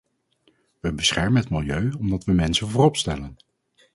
We 0.79 0.93
beschermen 0.93 1.41
het 1.41 1.49
milieu 1.49 1.91
omdat 1.91 2.23
we 2.23 2.31
mensen 2.31 2.67
voorop 2.69 2.97
stellen. 2.97 3.37